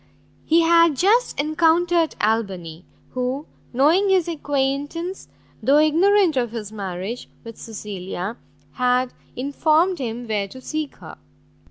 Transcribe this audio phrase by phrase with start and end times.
[0.45, 5.27] He had just encountered Albany; who, knowing his acquaintance,
[5.61, 8.35] though ignorant of his marriage, with Cecilia,
[8.71, 11.19] had informed him where to seek her.